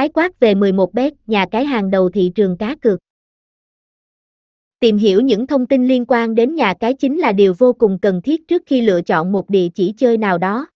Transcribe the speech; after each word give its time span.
Khái 0.00 0.08
quát 0.08 0.40
về 0.40 0.54
11 0.54 0.94
bet, 0.94 1.12
nhà 1.26 1.46
cái 1.50 1.64
hàng 1.64 1.90
đầu 1.90 2.10
thị 2.10 2.32
trường 2.34 2.56
cá 2.56 2.76
cược. 2.82 2.98
Tìm 4.78 4.98
hiểu 4.98 5.20
những 5.20 5.46
thông 5.46 5.66
tin 5.66 5.88
liên 5.88 6.04
quan 6.08 6.34
đến 6.34 6.54
nhà 6.54 6.74
cái 6.80 6.94
chính 6.94 7.18
là 7.18 7.32
điều 7.32 7.54
vô 7.58 7.72
cùng 7.72 7.98
cần 8.02 8.22
thiết 8.22 8.48
trước 8.48 8.62
khi 8.66 8.80
lựa 8.80 9.02
chọn 9.02 9.32
một 9.32 9.50
địa 9.50 9.68
chỉ 9.74 9.94
chơi 9.96 10.16
nào 10.16 10.38
đó. 10.38 10.66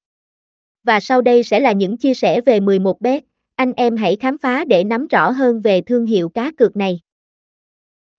Và 0.82 1.00
sau 1.00 1.22
đây 1.22 1.42
sẽ 1.42 1.60
là 1.60 1.72
những 1.72 1.96
chia 1.96 2.14
sẻ 2.14 2.40
về 2.40 2.60
11 2.60 3.00
bet, 3.00 3.24
anh 3.56 3.72
em 3.72 3.96
hãy 3.96 4.16
khám 4.16 4.38
phá 4.38 4.64
để 4.64 4.84
nắm 4.84 5.06
rõ 5.06 5.30
hơn 5.30 5.60
về 5.60 5.80
thương 5.80 6.06
hiệu 6.06 6.28
cá 6.28 6.52
cược 6.56 6.76
này. 6.76 7.00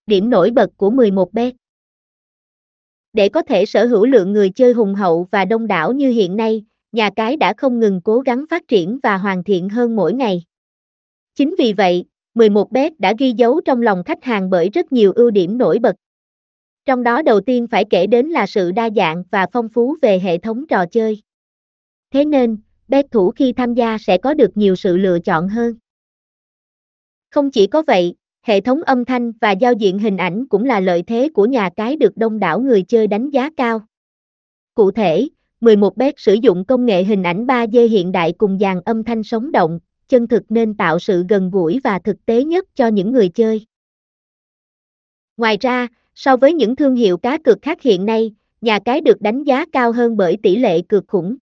Điểm 0.06 0.30
nổi 0.30 0.52
bật 0.52 0.70
của 0.78 0.90
11 0.90 1.34
bet 1.34 1.54
Để 3.14 3.30
có 3.30 3.42
thể 3.42 3.66
sở 3.66 3.86
hữu 3.86 4.06
lượng 4.06 4.34
người 4.34 4.50
chơi 4.50 4.74
hùng 4.74 4.96
hậu 4.96 5.28
và 5.32 5.46
đông 5.46 5.68
đảo 5.68 5.92
như 5.92 6.10
hiện 6.10 6.36
nay, 6.36 6.66
nhà 6.92 7.10
cái 7.16 7.38
đã 7.38 7.54
không 7.58 7.80
ngừng 7.80 8.02
cố 8.04 8.20
gắng 8.20 8.46
phát 8.50 8.68
triển 8.68 9.00
và 9.04 9.18
hoàn 9.18 9.44
thiện 9.44 9.70
hơn 9.70 9.96
mỗi 9.96 10.14
ngày. 10.14 10.44
Chính 11.36 11.56
vì 11.58 11.74
vậy, 11.74 12.06
11 12.34 12.72
bet 12.72 13.00
đã 13.00 13.14
ghi 13.20 13.32
dấu 13.32 13.62
trong 13.66 13.82
lòng 13.82 14.04
khách 14.04 14.24
hàng 14.24 14.50
bởi 14.50 14.70
rất 14.70 14.92
nhiều 14.92 15.12
ưu 15.16 15.32
điểm 15.32 15.58
nổi 15.58 15.80
bật. 15.80 15.96
Trong 16.86 17.04
đó 17.04 17.22
đầu 17.22 17.42
tiên 17.42 17.68
phải 17.68 17.86
kể 17.90 18.08
đến 18.08 18.28
là 18.28 18.46
sự 18.46 18.72
đa 18.72 18.90
dạng 18.96 19.24
và 19.32 19.48
phong 19.52 19.70
phú 19.70 19.96
về 20.02 20.20
hệ 20.20 20.38
thống 20.38 20.68
trò 20.68 20.86
chơi. 20.86 21.22
Thế 22.14 22.26
nên, 22.26 22.58
bet 22.88 23.06
thủ 23.12 23.32
khi 23.32 23.54
tham 23.54 23.74
gia 23.74 23.98
sẽ 23.98 24.18
có 24.18 24.34
được 24.34 24.58
nhiều 24.58 24.76
sự 24.76 24.98
lựa 24.98 25.20
chọn 25.20 25.48
hơn. 25.50 25.76
Không 27.30 27.52
chỉ 27.52 27.68
có 27.68 27.84
vậy, 27.88 28.16
hệ 28.42 28.62
thống 28.62 28.82
âm 28.82 29.06
thanh 29.06 29.32
và 29.42 29.52
giao 29.52 29.74
diện 29.74 30.00
hình 30.00 30.18
ảnh 30.18 30.48
cũng 30.48 30.66
là 30.66 30.80
lợi 30.80 31.04
thế 31.04 31.30
của 31.34 31.46
nhà 31.46 31.70
cái 31.76 31.96
được 31.96 32.18
đông 32.18 32.40
đảo 32.40 32.60
người 32.60 32.84
chơi 32.84 33.08
đánh 33.08 33.30
giá 33.30 33.50
cao. 33.58 33.82
Cụ 34.74 34.92
thể, 34.92 35.28
11bet 35.62 36.14
sử 36.18 36.34
dụng 36.34 36.66
công 36.66 36.86
nghệ 36.86 37.04
hình 37.04 37.24
ảnh 37.24 37.46
3D 37.46 37.88
hiện 37.88 38.12
đại 38.12 38.34
cùng 38.38 38.60
dàn 38.60 38.82
âm 38.82 39.04
thanh 39.04 39.24
sống 39.24 39.52
động, 39.52 39.80
chân 40.08 40.28
thực 40.28 40.44
nên 40.50 40.74
tạo 40.74 41.00
sự 41.00 41.26
gần 41.30 41.50
gũi 41.52 41.80
và 41.84 42.00
thực 42.00 42.26
tế 42.26 42.44
nhất 42.44 42.66
cho 42.76 42.88
những 42.88 43.12
người 43.12 43.30
chơi. 43.30 43.66
Ngoài 45.38 45.58
ra, 45.62 45.88
so 46.16 46.38
với 46.38 46.54
những 46.54 46.76
thương 46.76 46.96
hiệu 46.96 47.18
cá 47.18 47.38
cược 47.38 47.62
khác 47.62 47.82
hiện 47.82 48.06
nay, 48.06 48.36
nhà 48.62 48.80
cái 48.86 49.02
được 49.02 49.22
đánh 49.22 49.44
giá 49.44 49.66
cao 49.72 49.92
hơn 49.92 50.18
bởi 50.18 50.38
tỷ 50.44 50.56
lệ 50.56 50.82
cược 50.82 51.08
khủng. 51.08 51.36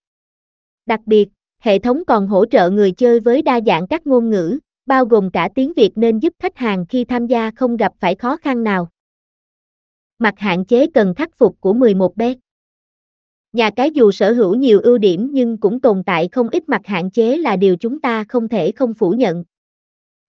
Đặc 0.85 0.99
biệt, 1.05 1.29
hệ 1.59 1.79
thống 1.79 2.05
còn 2.07 2.27
hỗ 2.27 2.45
trợ 2.45 2.69
người 2.69 2.91
chơi 2.91 3.19
với 3.19 3.41
đa 3.41 3.59
dạng 3.65 3.87
các 3.87 4.07
ngôn 4.07 4.29
ngữ, 4.29 4.59
bao 4.85 5.05
gồm 5.05 5.31
cả 5.31 5.49
tiếng 5.55 5.73
Việt 5.73 5.91
nên 5.95 6.19
giúp 6.19 6.33
khách 6.39 6.57
hàng 6.57 6.85
khi 6.89 7.05
tham 7.05 7.27
gia 7.27 7.51
không 7.51 7.77
gặp 7.77 7.93
phải 7.99 8.15
khó 8.15 8.37
khăn 8.37 8.63
nào. 8.63 8.89
Mặt 10.19 10.33
hạn 10.37 10.65
chế 10.65 10.87
cần 10.93 11.13
khắc 11.15 11.37
phục 11.37 11.61
của 11.61 11.73
11 11.73 12.17
bet 12.17 12.37
Nhà 13.53 13.69
cái 13.69 13.91
dù 13.91 14.11
sở 14.11 14.31
hữu 14.31 14.55
nhiều 14.55 14.79
ưu 14.79 14.97
điểm 14.97 15.29
nhưng 15.31 15.57
cũng 15.57 15.79
tồn 15.79 16.03
tại 16.03 16.29
không 16.31 16.49
ít 16.49 16.69
mặt 16.69 16.81
hạn 16.83 17.11
chế 17.11 17.37
là 17.37 17.55
điều 17.55 17.77
chúng 17.77 18.01
ta 18.01 18.23
không 18.23 18.47
thể 18.47 18.71
không 18.71 18.93
phủ 18.93 19.11
nhận. 19.11 19.43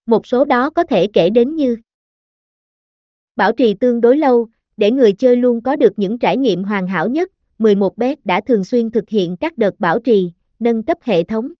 Một 0.06 0.26
số 0.26 0.44
đó 0.44 0.70
có 0.70 0.84
thể 0.84 1.06
kể 1.12 1.30
đến 1.30 1.56
như 1.56 1.76
Bảo 3.36 3.52
trì 3.52 3.74
tương 3.74 4.00
đối 4.00 4.16
lâu, 4.16 4.48
để 4.76 4.90
người 4.90 5.12
chơi 5.12 5.36
luôn 5.36 5.60
có 5.60 5.76
được 5.76 5.92
những 5.98 6.18
trải 6.18 6.36
nghiệm 6.36 6.64
hoàn 6.64 6.86
hảo 6.86 7.08
nhất, 7.08 7.30
11bet 7.58 8.16
đã 8.24 8.40
thường 8.40 8.64
xuyên 8.64 8.90
thực 8.90 9.08
hiện 9.08 9.36
các 9.36 9.58
đợt 9.58 9.80
bảo 9.80 9.98
trì, 9.98 10.32
nâng 10.58 10.82
cấp 10.82 10.98
hệ 11.02 11.24
thống. 11.24 11.52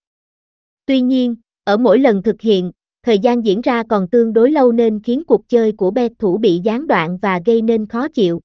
Tuy 0.85 1.01
nhiên, 1.01 1.35
ở 1.63 1.77
mỗi 1.77 1.99
lần 1.99 2.23
thực 2.23 2.41
hiện, 2.41 2.71
thời 3.03 3.19
gian 3.19 3.45
diễn 3.45 3.61
ra 3.61 3.83
còn 3.89 4.07
tương 4.07 4.33
đối 4.33 4.51
lâu 4.51 4.71
nên 4.71 4.99
khiến 5.03 5.23
cuộc 5.27 5.49
chơi 5.49 5.71
của 5.71 5.91
bet 5.91 6.11
thủ 6.19 6.37
bị 6.37 6.61
gián 6.63 6.87
đoạn 6.87 7.17
và 7.21 7.41
gây 7.45 7.61
nên 7.61 7.87
khó 7.87 8.07
chịu 8.07 8.41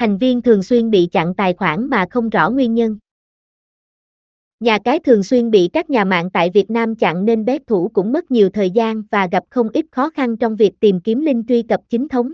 thành 0.00 0.18
viên 0.18 0.42
thường 0.42 0.62
xuyên 0.62 0.90
bị 0.90 1.08
chặn 1.12 1.34
tài 1.34 1.54
khoản 1.54 1.90
mà 1.90 2.06
không 2.10 2.28
rõ 2.28 2.50
nguyên 2.50 2.74
nhân. 2.74 2.98
Nhà 4.60 4.78
cái 4.84 5.00
thường 5.00 5.22
xuyên 5.22 5.50
bị 5.50 5.70
các 5.72 5.90
nhà 5.90 6.04
mạng 6.04 6.30
tại 6.32 6.50
Việt 6.54 6.70
Nam 6.70 6.96
chặn 6.96 7.24
nên 7.24 7.44
bếp 7.44 7.66
thủ 7.66 7.90
cũng 7.94 8.12
mất 8.12 8.30
nhiều 8.30 8.50
thời 8.50 8.70
gian 8.70 9.02
và 9.10 9.28
gặp 9.32 9.44
không 9.50 9.68
ít 9.72 9.86
khó 9.90 10.10
khăn 10.10 10.36
trong 10.36 10.56
việc 10.56 10.72
tìm 10.80 11.00
kiếm 11.00 11.20
link 11.20 11.48
truy 11.48 11.62
cập 11.62 11.80
chính 11.88 12.08
thống. 12.08 12.32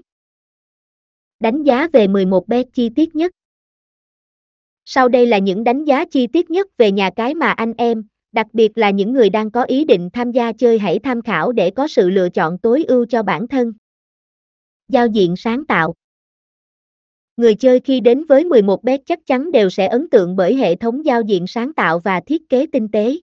Đánh 1.40 1.62
giá 1.62 1.88
về 1.92 2.08
11 2.08 2.48
bet 2.48 2.66
chi 2.72 2.88
tiết 2.88 3.16
nhất. 3.16 3.32
Sau 4.84 5.08
đây 5.08 5.26
là 5.26 5.38
những 5.38 5.64
đánh 5.64 5.84
giá 5.84 6.04
chi 6.04 6.26
tiết 6.26 6.50
nhất 6.50 6.66
về 6.76 6.92
nhà 6.92 7.10
cái 7.16 7.34
mà 7.34 7.50
anh 7.50 7.72
em, 7.78 8.04
đặc 8.32 8.46
biệt 8.52 8.78
là 8.78 8.90
những 8.90 9.12
người 9.12 9.30
đang 9.30 9.50
có 9.50 9.62
ý 9.62 9.84
định 9.84 10.10
tham 10.12 10.32
gia 10.32 10.52
chơi 10.52 10.78
hãy 10.78 10.98
tham 10.98 11.22
khảo 11.22 11.52
để 11.52 11.70
có 11.70 11.88
sự 11.88 12.10
lựa 12.10 12.28
chọn 12.28 12.58
tối 12.58 12.84
ưu 12.88 13.06
cho 13.06 13.22
bản 13.22 13.48
thân. 13.48 13.72
Giao 14.88 15.06
diện 15.06 15.36
sáng 15.36 15.66
tạo 15.66 15.94
Người 17.36 17.54
chơi 17.54 17.80
khi 17.80 18.00
đến 18.00 18.24
với 18.24 18.44
11 18.44 18.84
bet 18.84 19.00
chắc 19.06 19.26
chắn 19.26 19.52
đều 19.52 19.70
sẽ 19.70 19.86
ấn 19.86 20.10
tượng 20.10 20.36
bởi 20.36 20.54
hệ 20.54 20.76
thống 20.76 21.04
giao 21.04 21.22
diện 21.22 21.46
sáng 21.46 21.72
tạo 21.72 21.98
và 21.98 22.20
thiết 22.20 22.48
kế 22.48 22.66
tinh 22.72 22.88
tế. 22.88 23.16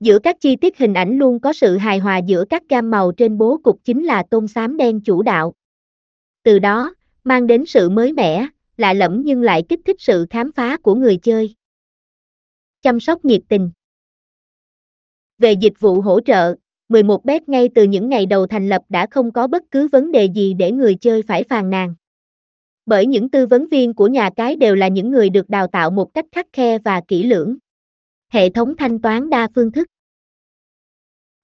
Giữa 0.00 0.18
các 0.18 0.36
chi 0.40 0.56
tiết 0.56 0.78
hình 0.78 0.94
ảnh 0.94 1.18
luôn 1.18 1.40
có 1.40 1.52
sự 1.52 1.76
hài 1.76 1.98
hòa 1.98 2.18
giữa 2.18 2.44
các 2.50 2.62
gam 2.68 2.90
màu 2.90 3.12
trên 3.12 3.38
bố 3.38 3.58
cục 3.64 3.80
chính 3.84 4.04
là 4.04 4.22
tông 4.30 4.48
xám 4.48 4.76
đen 4.76 5.00
chủ 5.00 5.22
đạo. 5.22 5.54
Từ 6.42 6.58
đó, 6.58 6.94
mang 7.24 7.46
đến 7.46 7.66
sự 7.66 7.88
mới 7.88 8.12
mẻ, 8.12 8.46
lạ 8.76 8.92
lẫm 8.92 9.22
nhưng 9.24 9.42
lại 9.42 9.62
kích 9.68 9.80
thích 9.84 9.96
sự 9.98 10.26
khám 10.30 10.52
phá 10.52 10.76
của 10.76 10.94
người 10.94 11.16
chơi. 11.16 11.54
Chăm 12.82 13.00
sóc 13.00 13.24
nhiệt 13.24 13.42
tình 13.48 13.70
Về 15.38 15.52
dịch 15.52 15.80
vụ 15.80 16.00
hỗ 16.00 16.20
trợ, 16.20 16.54
11 16.88 17.24
bet 17.24 17.48
ngay 17.48 17.68
từ 17.74 17.84
những 17.84 18.08
ngày 18.08 18.26
đầu 18.26 18.46
thành 18.46 18.68
lập 18.68 18.82
đã 18.88 19.06
không 19.10 19.32
có 19.32 19.46
bất 19.46 19.62
cứ 19.70 19.88
vấn 19.88 20.12
đề 20.12 20.24
gì 20.24 20.54
để 20.54 20.72
người 20.72 20.94
chơi 20.94 21.22
phải 21.22 21.44
phàn 21.44 21.70
nàn 21.70 21.94
bởi 22.86 23.06
những 23.06 23.28
tư 23.28 23.46
vấn 23.46 23.68
viên 23.68 23.94
của 23.94 24.08
nhà 24.08 24.30
cái 24.36 24.56
đều 24.56 24.74
là 24.74 24.88
những 24.88 25.10
người 25.10 25.30
được 25.30 25.50
đào 25.50 25.66
tạo 25.66 25.90
một 25.90 26.14
cách 26.14 26.24
khắc 26.32 26.46
khe 26.52 26.78
và 26.78 27.00
kỹ 27.08 27.22
lưỡng. 27.22 27.56
Hệ 28.28 28.50
thống 28.50 28.76
thanh 28.76 29.00
toán 29.00 29.30
đa 29.30 29.48
phương 29.54 29.72
thức 29.72 29.86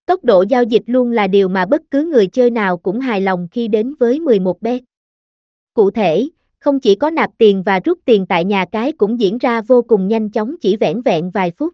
Tốc 0.07 0.25
độ 0.25 0.45
giao 0.49 0.65
dịch 0.65 0.83
luôn 0.87 1.13
là 1.13 1.27
điều 1.27 1.49
mà 1.49 1.67
bất 1.67 1.83
cứ 1.91 2.05
người 2.05 2.27
chơi 2.27 2.51
nào 2.51 2.77
cũng 2.77 3.01
hài 3.01 3.21
lòng 3.21 3.49
khi 3.51 3.69
đến 3.69 3.95
với 3.95 4.21
11 4.21 4.63
bet. 4.63 4.83
Cụ 5.75 5.91
thể, 5.91 6.29
không 6.59 6.81
chỉ 6.81 6.95
có 6.95 7.11
nạp 7.11 7.31
tiền 7.39 7.63
và 7.63 7.81
rút 7.85 7.99
tiền 8.05 8.27
tại 8.27 8.45
nhà 8.45 8.65
cái 8.73 8.93
cũng 8.93 9.21
diễn 9.21 9.39
ra 9.39 9.61
vô 9.61 9.83
cùng 9.83 10.09
nhanh 10.09 10.31
chóng 10.31 10.55
chỉ 10.61 10.77
vẻn 10.77 11.03
vẹn 11.03 11.31
vài 11.31 11.53
phút. 11.59 11.73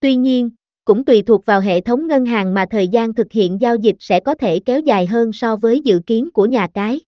Tuy 0.00 0.16
nhiên, 0.16 0.50
cũng 0.84 1.04
tùy 1.04 1.22
thuộc 1.22 1.46
vào 1.46 1.60
hệ 1.60 1.80
thống 1.80 2.06
ngân 2.06 2.26
hàng 2.26 2.54
mà 2.54 2.66
thời 2.70 2.88
gian 2.88 3.14
thực 3.14 3.32
hiện 3.32 3.60
giao 3.60 3.76
dịch 3.76 3.96
sẽ 3.98 4.20
có 4.20 4.34
thể 4.34 4.60
kéo 4.60 4.80
dài 4.80 5.06
hơn 5.06 5.32
so 5.32 5.56
với 5.56 5.80
dự 5.80 6.00
kiến 6.06 6.30
của 6.30 6.46
nhà 6.46 6.68
cái. 6.74 7.00